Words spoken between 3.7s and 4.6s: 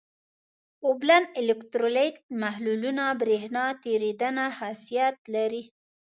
تیریدنه